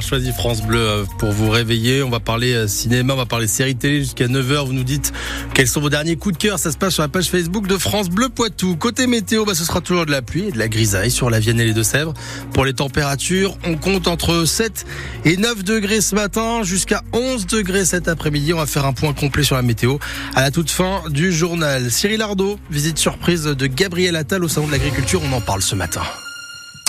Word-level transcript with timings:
choisi 0.00 0.32
France 0.32 0.62
Bleu 0.62 0.78
euh, 0.78 1.04
pour 1.18 1.30
vous 1.30 1.50
réveiller. 1.50 2.02
On 2.02 2.10
va 2.10 2.20
parler 2.20 2.52
euh, 2.52 2.66
cinéma, 2.66 3.14
on 3.14 3.16
va 3.16 3.26
parler 3.26 3.46
série 3.46 3.76
télé 3.76 4.00
jusqu'à 4.00 4.26
9h. 4.26 4.66
Vous 4.66 4.72
nous 4.72 4.84
dites 4.84 5.12
quels 5.54 5.68
sont 5.68 5.80
vos 5.80 5.90
derniers 5.90 6.16
coups 6.16 6.36
de 6.36 6.42
cœur. 6.42 6.58
Ça 6.58 6.72
se 6.72 6.76
passe 6.76 6.94
sur 6.94 7.02
la 7.02 7.08
page 7.08 7.28
Facebook 7.28 7.66
de 7.66 7.76
France 7.76 8.08
Bleu 8.08 8.28
Poitou. 8.28 8.76
Côté 8.76 9.06
météo, 9.06 9.44
bah, 9.44 9.54
ce 9.54 9.64
sera 9.64 9.80
toujours 9.80 10.06
de 10.06 10.10
la 10.10 10.22
pluie 10.22 10.48
et 10.48 10.52
de 10.52 10.58
la 10.58 10.68
grisaille 10.68 11.10
sur 11.10 11.30
la 11.30 11.40
Vienne 11.40 11.60
et 11.60 11.64
les 11.64 11.74
Deux-Sèvres. 11.74 12.14
Pour 12.52 12.64
les 12.64 12.74
températures, 12.74 13.56
on 13.64 13.76
compte 13.76 14.08
entre 14.08 14.44
7 14.44 14.86
et 15.24 15.36
9 15.36 15.64
degrés 15.64 16.00
ce 16.00 16.14
matin 16.14 16.62
jusqu'à 16.62 17.02
11 17.12 17.46
degrés 17.46 17.84
cet 17.84 18.08
après-midi. 18.08 18.52
On 18.52 18.58
va 18.58 18.66
faire 18.66 18.86
un 18.86 18.92
point 18.92 19.12
complet 19.12 19.44
sur 19.44 19.56
la 19.56 19.62
météo 19.62 19.98
à 20.34 20.42
la 20.42 20.50
toute 20.50 20.70
fin 20.70 21.02
du 21.10 21.32
journal. 21.32 21.90
Cyril 21.90 22.22
Ardo, 22.22 22.58
visite 22.70 22.98
surprise 22.98 23.44
de 23.44 23.66
Gabriel 23.66 24.16
Attal 24.16 24.44
au 24.44 24.48
Salon 24.48 24.66
de 24.66 24.72
l'Agriculture. 24.72 25.20
On 25.24 25.32
en 25.32 25.40
parle 25.40 25.62
ce 25.62 25.74
matin. 25.74 26.02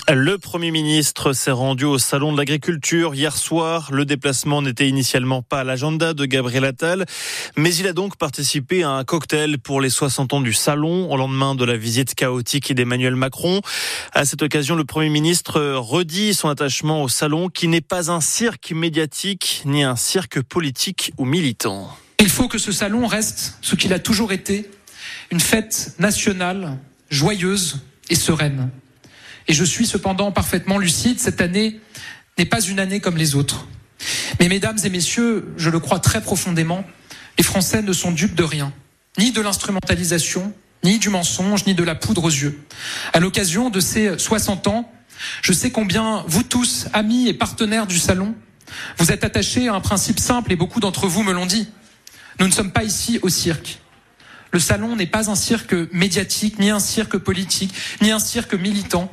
Le 0.10 0.38
Premier 0.38 0.72
ministre 0.72 1.32
s'est 1.32 1.52
rendu 1.52 1.86
au 1.86 1.98
Salon 1.98 2.34
de 2.34 2.38
l'Agriculture 2.38 3.14
hier 3.14 3.38
soir. 3.38 3.90
Le 3.94 4.04
déplacement 4.04 4.62
n'était 4.62 4.90
initialement 4.90 5.42
pas 5.42 5.60
à 5.60 5.64
l'agenda 5.64 6.14
de 6.14 6.26
Gabriel 6.26 6.66
Attal, 6.66 7.06
mais 7.56 7.74
il 7.76 7.88
a 7.88 7.94
donc 7.94 8.18
participé 8.18 8.84
à 8.84 8.90
un 8.90 9.04
cocktail 9.04 9.58
pour 9.60 9.80
les 9.80 9.90
60 9.90 10.34
ans 10.34 10.42
du 10.42 10.54
Salon 10.54 11.10
au 11.12 11.18
lendemain 11.18 11.56
de 11.56 11.64
la 11.64 11.78
visite 11.78 12.16
chaotique 12.16 12.74
d'Emmanuel 12.74 13.16
Macron. 13.16 13.62
À 14.12 14.26
cette 14.26 14.42
occasion, 14.42 14.76
le 14.76 14.86
Premier 14.86 15.10
ministre 15.10 15.62
redit 15.76 16.34
son 16.34 16.50
attachement 16.50 17.04
au 17.04 17.08
Salon 17.08 17.50
qui 17.50 17.68
n'est 17.68 17.80
pas 17.80 18.12
un 18.12 18.22
cirque 18.22 18.72
médiatique 18.72 19.62
ni 19.66 19.84
un 19.84 19.96
cirque 19.96 20.42
politique 20.42 21.14
ou 21.18 21.26
militant. 21.26 21.96
Il 22.20 22.30
faut 22.30 22.48
que 22.48 22.58
ce 22.58 22.72
Salon 22.72 23.08
reste 23.08 23.58
ce 23.62 23.76
qu'il 23.76 23.94
a 23.94 24.00
toujours 24.00 24.32
été, 24.32 24.70
une 25.32 25.40
fête 25.40 25.94
nationale, 26.00 26.78
joyeuse 27.10 27.80
et 28.10 28.16
sereine. 28.16 28.70
Et 29.52 29.54
je 29.54 29.66
suis 29.66 29.86
cependant 29.86 30.32
parfaitement 30.32 30.78
lucide, 30.78 31.20
cette 31.20 31.42
année 31.42 31.82
n'est 32.38 32.46
pas 32.46 32.62
une 32.62 32.80
année 32.80 33.02
comme 33.02 33.18
les 33.18 33.36
autres. 33.36 33.68
Mais 34.40 34.48
mesdames 34.48 34.78
et 34.82 34.90
messieurs, 34.90 35.52
je 35.58 35.70
le 35.70 35.82
crois 35.82 36.00
très 36.00 36.22
profondément, 36.22 36.86
les 37.38 37.44
Français 37.44 37.82
ne 37.82 37.92
sont 37.92 38.12
dupes 38.12 38.34
de 38.34 38.46
rien, 38.46 38.72
ni 39.18 39.34
de 39.34 39.42
l'instrumentalisation, 39.42 40.54
ni 40.86 41.00
du 41.00 41.10
mensonge, 41.10 41.66
ni 41.66 41.74
de 41.74 41.84
la 41.84 41.96
poudre 41.96 42.24
aux 42.24 42.30
yeux. 42.30 42.64
À 43.12 43.20
l'occasion 43.20 43.70
de 43.70 43.82
ces 43.82 44.18
60 44.18 44.68
ans, 44.68 44.90
je 45.42 45.52
sais 45.52 45.70
combien 45.70 46.24
vous 46.28 46.44
tous, 46.44 46.88
amis 46.94 47.28
et 47.28 47.34
partenaires 47.34 47.88
du 47.88 48.00
salon, 48.00 48.34
vous 49.00 49.12
êtes 49.12 49.26
attachés 49.26 49.68
à 49.68 49.74
un 49.74 49.82
principe 49.82 50.22
simple 50.22 50.54
et 50.54 50.56
beaucoup 50.56 50.80
d'entre 50.80 51.08
vous 51.08 51.24
me 51.24 51.34
l'ont 51.34 51.46
dit. 51.46 51.68
Nous 52.40 52.48
ne 52.48 52.54
sommes 52.54 52.72
pas 52.72 52.86
ici 52.86 53.20
au 53.22 53.28
cirque. 53.28 53.80
Le 54.52 54.60
salon 54.60 54.96
n'est 54.96 55.08
pas 55.08 55.30
un 55.30 55.36
cirque 55.36 55.76
médiatique, 55.92 56.58
ni 56.58 56.70
un 56.70 56.80
cirque 56.80 57.18
politique, 57.18 57.74
ni 58.02 58.12
un 58.12 58.20
cirque 58.20 58.54
militant. 58.54 59.12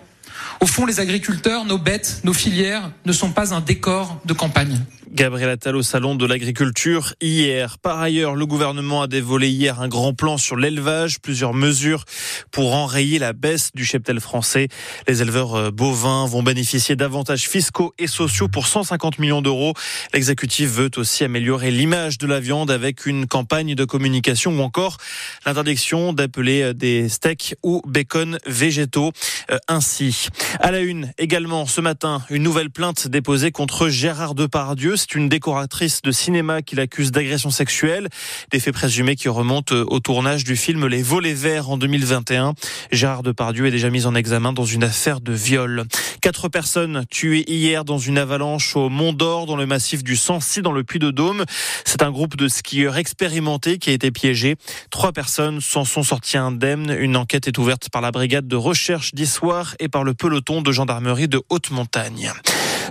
Au 0.61 0.67
fond, 0.67 0.87
les 0.87 1.01
agriculteurs, 1.01 1.65
nos 1.65 1.79
bêtes, 1.79 2.21
nos 2.25 2.33
filières 2.33 2.91
ne 3.07 3.13
sont 3.13 3.31
pas 3.31 3.55
un 3.55 3.61
décor 3.61 4.21
de 4.25 4.33
campagne. 4.33 4.81
Gabriel 5.11 5.49
Attal 5.49 5.77
au 5.77 5.83
salon 5.83 6.15
de 6.15 6.27
l'agriculture 6.27 7.15
hier. 7.21 7.79
Par 7.79 7.99
ailleurs, 8.01 8.35
le 8.35 8.45
gouvernement 8.45 9.03
a 9.03 9.07
dévoilé 9.07 9.49
hier 9.49 9.81
un 9.81 9.89
grand 9.89 10.13
plan 10.13 10.37
sur 10.37 10.57
l'élevage, 10.57 11.21
plusieurs 11.21 11.55
mesures 11.55 12.05
pour 12.51 12.75
enrayer 12.75 13.19
la 13.19 13.33
baisse 13.33 13.71
du 13.75 13.85
cheptel 13.85 14.21
français. 14.21 14.69
Les 15.07 15.23
éleveurs 15.23 15.55
euh, 15.55 15.71
bovins 15.71 16.27
vont 16.27 16.43
bénéficier 16.43 16.95
d'avantages 16.95 17.49
fiscaux 17.49 17.95
et 17.99 18.07
sociaux 18.07 18.49
pour 18.49 18.67
150 18.67 19.19
millions 19.19 19.41
d'euros. 19.41 19.73
L'exécutif 20.13 20.69
veut 20.69 20.91
aussi 20.97 21.25
améliorer 21.25 21.71
l'image 21.71 22.19
de 22.19 22.27
la 22.27 22.41
viande 22.41 22.71
avec 22.71 23.07
une 23.07 23.27
campagne 23.27 23.75
de 23.75 23.85
communication 23.85 24.59
ou 24.59 24.61
encore 24.61 24.99
l'interdiction 25.47 26.13
d'appeler 26.13 26.63
euh, 26.63 26.75
des 26.75 27.09
steaks 27.09 27.55
ou 27.63 27.81
bacon 27.87 28.39
végétaux 28.47 29.13
euh, 29.51 29.59
ainsi. 29.69 30.29
À 30.61 30.71
la 30.71 30.81
une 30.81 31.13
également 31.17 31.65
ce 31.65 31.81
matin, 31.81 32.23
une 32.29 32.43
nouvelle 32.43 32.71
plainte 32.71 33.09
déposée 33.09 33.53
contre 33.53 33.89
Gérard 33.89 34.35
Depardieu 34.35 34.98
c'est 34.99 35.15
une 35.15 35.29
décoratrice 35.29 36.03
de 36.03 36.11
cinéma 36.11 36.61
qui 36.61 36.75
l'accuse 36.75 37.13
d'agression 37.13 37.51
sexuelle. 37.51 38.09
Des 38.51 38.61
faits 38.61 38.75
présumés 38.75 39.17
qui 39.17 39.29
remontent 39.29 39.75
au 39.75 40.01
tournage 40.01 40.45
du 40.45 40.57
film 40.57 40.87
Les 40.87 41.03
Volets 41.03 41.33
Verts 41.33 41.71
en 41.71 41.79
2021. 41.79 42.55
Gérard 42.91 43.23
Depardieu 43.23 43.67
est 43.67 43.71
déjà 43.71 43.91
mis 43.91 44.07
en 44.07 44.15
examen 44.15 44.53
dans 44.53 44.65
une 44.65 44.85
affaire 44.85 45.21
de 45.21 45.33
viol. 45.33 45.85
Quatre 46.21 46.49
personnes 46.49 47.05
tuées 47.09 47.45
hier 47.51 47.85
dans 47.85 47.99
une 47.99 48.19
avalanche 48.19 48.77
au 48.77 48.89
Mont 48.89 49.13
d'Or 49.13 49.47
dans 49.47 49.57
le 49.57 49.67
massif 49.67 50.03
du 50.03 50.17
Sancy 50.17 50.63
dans 50.63 50.73
le 50.73 50.83
Puy-de-Dôme. 50.83 51.45
C'est 51.85 52.03
un 52.03 52.11
groupe 52.11 52.37
de 52.37 52.49
skieurs 52.49 52.97
expérimentés 52.97 53.79
qui 53.79 53.91
a 53.91 53.93
été 53.93 54.11
piégé. 54.11 54.57
Trois 54.91 55.13
personnes 55.13 55.61
s'en 55.61 55.85
sont 55.85 56.03
sorties 56.03 56.39
indemnes. 56.39 56.97
Une 56.99 57.17
enquête 57.17 57.47
est 57.47 57.59
ouverte 57.59 57.89
par 57.91 58.03
la 58.03 58.11
brigade 58.11 58.49
de 58.49 58.57
recherche 58.57 59.15
d'Issoire 59.15 59.77
et 59.79 59.89
par 59.89 60.03
le 60.03 60.15
peloton 60.15 60.61
de 60.61 60.73
gendarmerie 60.73 61.29
de 61.29 61.41
haute 61.51 61.71
montagne. 61.71 62.33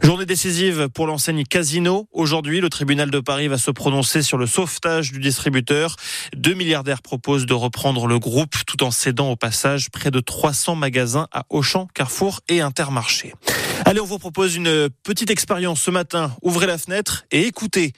Journée 0.03 0.25
décisive 0.25 0.90
pour 0.90 1.08
l'enseigne 1.08 1.44
Casino. 1.44 2.08
Aujourd'hui, 2.12 2.62
le 2.62 2.69
tribunal 2.69 3.09
de 3.09 3.19
Paris 3.19 3.47
va 3.47 3.58
se 3.58 3.72
prononcer 3.72 4.22
sur 4.22 4.38
le 4.38 4.46
sauvetage 4.46 5.12
du 5.12 5.19
distributeur. 5.19 5.96
Deux 6.35 6.53
milliardaires 6.53 7.02
proposent 7.02 7.46
de 7.46 7.53
reprendre 7.53 8.08
le 8.08 8.19
groupe 8.19 8.56
tout 8.66 8.84
en 8.84 8.91
cédant 8.91 9.31
au 9.31 9.35
passage 9.35 9.90
près 9.90 10.12
de 10.12 10.19
300 10.19 10.75
magasins 10.75 11.28
à 11.31 11.46
Auchan, 11.50 11.88
Carrefour 11.94 12.41
et 12.47 12.62
Intermarché. 12.62 13.34
Allez, 13.85 14.00
on 14.00 14.06
vous 14.06 14.19
propose 14.19 14.56
une 14.56 14.90
petite 15.03 15.31
expérience 15.31 15.81
ce 15.81 15.91
matin. 15.91 16.31
Ouvrez 16.41 16.68
la 16.68 16.78
fenêtre 16.78 17.25
et 17.31 17.47
écoutez. 17.47 17.94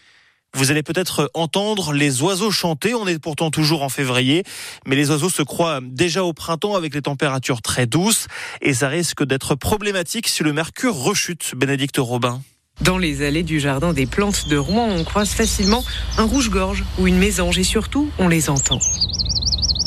Vous 0.56 0.72
allez 0.72 0.84
peut-être 0.84 1.30
entendre 1.34 1.94
les 1.94 2.22
oiseaux 2.22 2.52
chanter. 2.52 2.96
On 2.96 3.08
est 3.08 3.20
pourtant 3.20 3.52
toujours 3.52 3.84
en 3.84 3.90
février, 3.90 4.44
mais 4.86 4.96
les 4.96 5.12
oiseaux 5.12 5.30
se 5.30 5.44
croient 5.44 5.80
déjà 5.82 6.24
au 6.24 6.34
printemps 6.34 6.76
avec 6.76 6.96
les 6.96 7.02
températures 7.02 7.62
très 7.62 7.86
douces 7.86 8.28
et 8.62 8.74
ça 8.74 8.88
risque 8.88 9.24
d'être 9.24 9.56
problématique 9.56 10.28
si 10.28 10.44
le 10.44 10.54
mercure 10.54 10.96
rechute. 10.96 11.54
Bénédicte 11.56 11.98
Robin. 11.98 12.42
Dans 12.82 12.98
les 12.98 13.26
allées 13.26 13.44
du 13.44 13.60
jardin 13.60 13.94
des 13.94 14.06
plantes 14.06 14.48
de 14.48 14.58
Rouen, 14.58 14.88
on 14.90 15.04
croise 15.04 15.30
facilement 15.30 15.84
un 16.18 16.24
rouge-gorge 16.24 16.86
ou 16.98 17.08
une 17.08 17.18
mésange 17.18 17.60
et 17.60 17.64
surtout, 17.64 18.10
on 18.20 18.28
les 18.30 18.50
entend. 18.50 18.80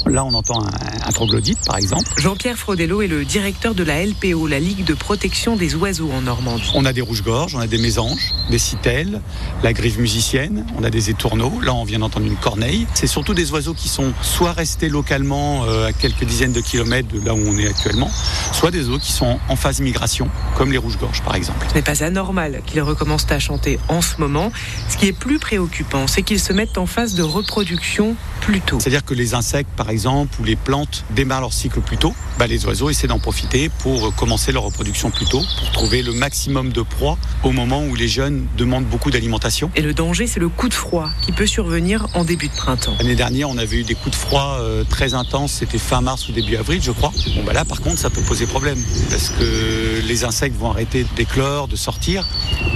Là, 0.06 0.24
on 0.24 0.34
entend 0.34 0.62
un, 0.62 0.70
un 1.06 1.12
troglodyte, 1.12 1.58
par 1.66 1.76
exemple. 1.76 2.10
Jean-Pierre 2.16 2.56
Frodello 2.56 3.02
est 3.02 3.06
le 3.06 3.24
directeur 3.24 3.74
de 3.74 3.82
la 3.82 4.04
LPO, 4.04 4.46
la 4.46 4.60
Ligue 4.60 4.84
de 4.84 4.94
protection 4.94 5.56
des 5.56 5.74
oiseaux 5.74 6.10
en 6.10 6.22
Normandie. 6.22 6.70
On 6.74 6.84
a 6.84 6.92
des 6.92 7.00
rouges-gorges, 7.00 7.54
on 7.54 7.60
a 7.60 7.66
des 7.66 7.78
mésanges, 7.78 8.32
des 8.50 8.58
citelles, 8.58 9.20
la 9.62 9.72
grive 9.72 10.00
musicienne, 10.00 10.66
on 10.78 10.84
a 10.84 10.90
des 10.90 11.10
étourneaux. 11.10 11.52
Là, 11.62 11.74
on 11.74 11.84
vient 11.84 12.00
d'entendre 12.00 12.26
une 12.26 12.36
corneille. 12.36 12.86
C'est 12.94 13.06
surtout 13.06 13.34
des 13.34 13.50
oiseaux 13.52 13.74
qui 13.74 13.88
sont 13.88 14.12
soit 14.22 14.52
restés 14.52 14.88
localement 14.88 15.64
euh, 15.64 15.86
à 15.88 15.92
quelques 15.92 16.24
dizaines 16.24 16.52
de 16.52 16.60
kilomètres 16.60 17.08
de 17.08 17.24
là 17.24 17.34
où 17.34 17.40
on 17.46 17.56
est 17.58 17.68
actuellement, 17.68 18.10
soit 18.52 18.70
des 18.70 18.88
oiseaux 18.88 18.98
qui 18.98 19.12
sont 19.12 19.38
en 19.48 19.56
phase 19.56 19.80
migration, 19.80 20.28
comme 20.56 20.72
les 20.72 20.78
rouges-gorges, 20.78 21.22
par 21.22 21.36
exemple. 21.36 21.64
Ce 21.70 21.74
n'est 21.74 21.82
pas 21.82 22.02
anormal 22.02 22.62
qu'ils 22.66 22.82
recommencent 22.82 23.30
à 23.30 23.38
chanter 23.38 23.78
en 23.88 24.02
ce 24.02 24.18
moment. 24.18 24.52
Ce 24.88 24.96
qui 24.96 25.06
est 25.06 25.12
plus 25.12 25.38
préoccupant, 25.38 26.06
c'est 26.06 26.22
qu'ils 26.22 26.40
se 26.40 26.52
mettent 26.52 26.78
en 26.78 26.86
phase 26.86 27.14
de 27.14 27.22
reproduction 27.22 28.16
plus 28.40 28.60
tôt. 28.60 28.78
C'est-à-dire 28.80 29.04
que 29.04 29.14
les 29.14 29.34
insectes, 29.34 29.70
par 29.76 29.86
exemple, 29.86 29.91
ou 30.40 30.44
les 30.44 30.56
plantes 30.56 31.04
démarrent 31.10 31.42
leur 31.42 31.52
cycle 31.52 31.80
plus 31.80 31.98
tôt, 31.98 32.14
bah, 32.42 32.48
les 32.48 32.66
oiseaux 32.66 32.90
essaient 32.90 33.06
d'en 33.06 33.20
profiter 33.20 33.68
pour 33.68 34.12
commencer 34.16 34.50
leur 34.50 34.64
reproduction 34.64 35.12
plus 35.12 35.26
tôt, 35.26 35.42
pour 35.60 35.70
trouver 35.70 36.02
le 36.02 36.10
maximum 36.10 36.72
de 36.72 36.82
proies 36.82 37.16
au 37.44 37.52
moment 37.52 37.84
où 37.84 37.94
les 37.94 38.08
jeunes 38.08 38.48
demandent 38.56 38.84
beaucoup 38.84 39.12
d'alimentation. 39.12 39.70
Et 39.76 39.80
le 39.80 39.94
danger, 39.94 40.26
c'est 40.26 40.40
le 40.40 40.48
coup 40.48 40.68
de 40.68 40.74
froid 40.74 41.08
qui 41.24 41.30
peut 41.30 41.46
survenir 41.46 42.08
en 42.14 42.24
début 42.24 42.48
de 42.48 42.52
printemps. 42.52 42.96
L'année 42.98 43.14
dernière, 43.14 43.48
on 43.48 43.58
avait 43.58 43.76
eu 43.76 43.84
des 43.84 43.94
coups 43.94 44.10
de 44.10 44.16
froid 44.16 44.58
euh, 44.58 44.82
très 44.82 45.14
intenses, 45.14 45.52
c'était 45.52 45.78
fin 45.78 46.00
mars 46.00 46.28
ou 46.28 46.32
début 46.32 46.56
avril, 46.56 46.80
je 46.82 46.90
crois. 46.90 47.12
Bon, 47.36 47.44
bah 47.44 47.52
là, 47.52 47.64
par 47.64 47.80
contre, 47.80 48.00
ça 48.00 48.10
peut 48.10 48.22
poser 48.22 48.46
problème, 48.46 48.82
parce 49.08 49.28
que 49.28 50.00
les 50.04 50.24
insectes 50.24 50.56
vont 50.56 50.72
arrêter 50.72 51.06
d'éclore, 51.14 51.68
de 51.68 51.76
sortir, 51.76 52.26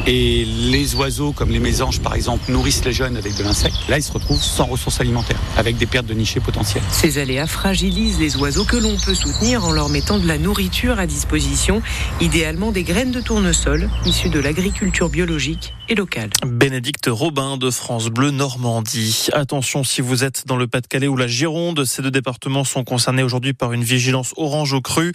et 0.06 0.44
les 0.44 0.94
oiseaux, 0.94 1.33
comme 1.33 1.50
les 1.50 1.59
mésanges 1.59 1.98
par 1.98 2.15
exemple, 2.15 2.53
nourrissent 2.53 2.84
les 2.84 2.93
jeunes 2.93 3.16
avec 3.16 3.34
de 3.34 3.43
l'insecte. 3.43 3.75
Là, 3.88 3.98
ils 3.98 4.04
se 4.04 4.12
retrouvent 4.12 4.41
sans 4.41 4.66
ressources 4.66 5.00
alimentaires, 5.00 5.41
avec 5.56 5.77
des 5.77 5.87
pertes 5.87 6.06
de 6.06 6.15
nichés 6.15 6.38
potentielles. 6.38 6.84
Ces 6.93 7.19
aléas 7.19 7.48
fragilisent 7.48 8.21
les 8.21 8.37
oiseaux 8.37 8.65
que 8.65 8.77
l'on 8.77 8.97
peut 9.04 9.16
soutenir 9.16 9.55
en 9.64 9.72
leur 9.72 9.88
mettant 9.88 10.18
de 10.18 10.26
la 10.26 10.38
nourriture 10.38 10.98
à 10.98 11.06
disposition, 11.06 11.82
idéalement 12.20 12.72
des 12.72 12.82
graines 12.82 13.12
de 13.12 13.20
tournesol 13.20 13.88
issues 14.04 14.28
de 14.28 14.40
l'agriculture 14.40 15.08
biologique 15.08 15.74
et 15.88 15.94
locale. 15.94 16.30
Bénédicte 16.44 17.08
Robin 17.08 17.56
de 17.56 17.70
France 17.70 18.08
Bleu 18.08 18.30
Normandie. 18.30 19.28
Attention 19.32 19.84
si 19.84 20.00
vous 20.00 20.24
êtes 20.24 20.47
dans 20.47 20.56
le 20.56 20.66
Pas-de-Calais 20.66 21.06
ou 21.06 21.16
la 21.16 21.26
Gironde, 21.26 21.84
ces 21.84 22.03
deux 22.03 22.10
départements 22.10 22.64
sont 22.64 22.84
concernés 22.84 23.22
aujourd'hui 23.22 23.53
par 23.53 23.72
une 23.72 23.84
vigilance 23.84 24.32
orange 24.36 24.72
au 24.72 24.80
cru. 24.80 25.12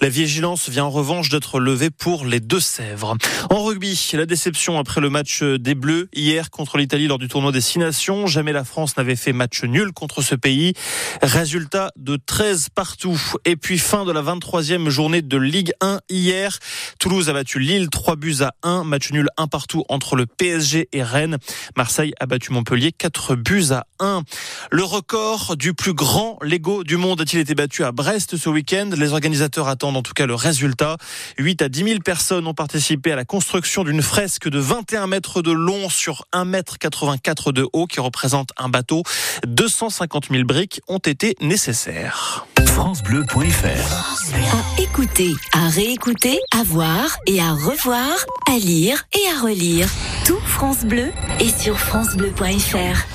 La 0.00 0.08
vigilance 0.08 0.68
vient 0.68 0.84
en 0.84 0.90
revanche 0.90 1.28
d'être 1.28 1.60
levée 1.60 1.90
pour 1.90 2.24
les 2.24 2.40
Deux-Sèvres. 2.40 3.16
En 3.50 3.64
rugby, 3.64 4.10
la 4.14 4.26
déception 4.26 4.78
après 4.78 5.00
le 5.00 5.10
match 5.10 5.42
des 5.42 5.74
Bleus 5.74 6.08
hier 6.14 6.50
contre 6.50 6.78
l'Italie 6.78 7.06
lors 7.06 7.18
du 7.18 7.28
tournoi 7.28 7.52
des 7.52 7.60
Six 7.60 7.78
Nations. 7.78 8.26
Jamais 8.26 8.52
la 8.52 8.64
France 8.64 8.96
n'avait 8.96 9.16
fait 9.16 9.32
match 9.32 9.62
nul 9.64 9.92
contre 9.92 10.22
ce 10.22 10.34
pays. 10.34 10.74
Résultat 11.22 11.90
de 11.96 12.16
13 12.16 12.68
partout. 12.74 13.20
Et 13.44 13.56
puis 13.56 13.78
fin 13.84 14.06
de 14.06 14.12
la 14.12 14.22
23e 14.22 14.88
journée 14.88 15.20
de 15.20 15.36
Ligue 15.36 15.72
1 15.82 16.00
hier. 16.08 16.58
Toulouse 16.98 17.28
a 17.28 17.34
battu 17.34 17.58
Lille 17.58 17.90
3 17.90 18.16
buts 18.16 18.38
à 18.40 18.54
1, 18.62 18.82
match 18.82 19.12
nul 19.12 19.28
un 19.36 19.46
partout 19.46 19.84
entre 19.90 20.16
le 20.16 20.24
PSG 20.24 20.88
et 20.90 21.02
Rennes. 21.02 21.36
Marseille 21.76 22.14
a 22.18 22.24
battu 22.24 22.50
Montpellier 22.52 22.92
4 22.92 23.34
buts 23.34 23.72
à 23.72 23.84
1. 24.00 24.22
Le 24.70 24.82
record 24.84 25.56
du 25.58 25.74
plus 25.74 25.92
grand 25.92 26.38
Lego 26.40 26.82
du 26.82 26.96
monde 26.96 27.20
a-t-il 27.20 27.40
été 27.40 27.54
battu 27.54 27.84
à 27.84 27.92
Brest 27.92 28.38
ce 28.38 28.48
week-end? 28.48 28.88
Les 28.96 29.12
organisateurs 29.12 29.68
attendent 29.68 29.98
en 29.98 30.02
tout 30.02 30.14
cas 30.14 30.24
le 30.24 30.34
résultat. 30.34 30.96
8 31.36 31.60
à 31.60 31.68
10 31.68 31.84
000 31.84 31.98
personnes 32.00 32.46
ont 32.46 32.54
participé 32.54 33.12
à 33.12 33.16
la 33.16 33.26
construction 33.26 33.84
d'une 33.84 34.02
fresque 34.02 34.48
de 34.48 34.58
21 34.58 35.08
mètres 35.08 35.42
de 35.42 35.52
long 35.52 35.90
sur 35.90 36.24
1 36.32 36.46
mètre 36.46 36.78
84 36.78 37.52
de 37.52 37.68
haut 37.74 37.86
qui 37.86 38.00
représente 38.00 38.48
un 38.56 38.70
bateau. 38.70 39.02
250 39.46 40.28
000 40.30 40.44
briques 40.44 40.80
ont 40.88 40.98
été 40.98 41.36
nécessaires. 41.42 42.46
FranceBleu.fr 42.66 43.63
À 43.64 44.80
écouter, 44.82 45.32
à 45.52 45.68
réécouter, 45.68 46.38
à 46.54 46.62
voir 46.64 47.16
et 47.26 47.40
à 47.40 47.52
revoir, 47.52 48.12
à 48.46 48.58
lire 48.58 49.02
et 49.14 49.34
à 49.34 49.40
relire. 49.42 49.88
Tout 50.26 50.38
France 50.40 50.84
Bleu 50.84 51.10
est 51.40 51.58
sur 51.58 51.78
FranceBleu.fr. 51.78 53.13